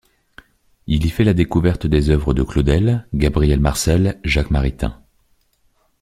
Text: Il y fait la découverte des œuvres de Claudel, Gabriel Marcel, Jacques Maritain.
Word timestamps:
Il 0.87 1.05
y 1.05 1.09
fait 1.11 1.23
la 1.23 1.35
découverte 1.35 1.85
des 1.85 2.09
œuvres 2.09 2.33
de 2.33 2.41
Claudel, 2.41 3.07
Gabriel 3.13 3.59
Marcel, 3.59 4.19
Jacques 4.23 4.49
Maritain. 4.49 4.99